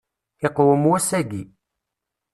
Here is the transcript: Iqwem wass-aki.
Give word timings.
Iqwem 0.47 0.83
wass-aki. 0.89 1.43